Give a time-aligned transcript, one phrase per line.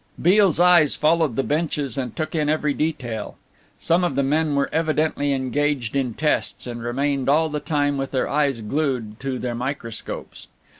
[0.19, 3.37] Beale's eyes followed the benches and took in every detail.
[3.77, 8.09] Some of the men were evidently engaged in tests, and remained all the time with
[8.09, 10.47] their eyes glued to their microscopes.